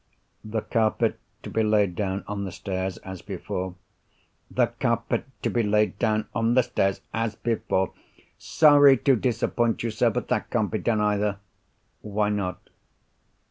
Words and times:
"The 0.43 0.61
carpet 0.61 1.19
to 1.43 1.51
be 1.51 1.61
laid 1.61 1.93
down 1.95 2.23
on 2.27 2.43
the 2.43 2.51
stairs, 2.51 2.97
as 3.03 3.21
before." 3.21 3.75
"'The 4.49 4.65
carpet 4.79 5.25
to 5.43 5.51
be 5.51 5.61
laid 5.61 5.99
down 5.99 6.27
on 6.33 6.55
the 6.55 6.63
stairs, 6.63 7.01
as 7.13 7.35
before.' 7.35 7.93
Sorry 8.35 8.97
to 8.97 9.15
disappoint 9.15 9.83
you, 9.83 9.91
sir. 9.91 10.09
But 10.09 10.27
that 10.29 10.49
can't 10.49 10.71
be 10.71 10.79
done 10.79 11.01
either." 11.01 11.37
"Why 12.01 12.29
not?" 12.29 12.67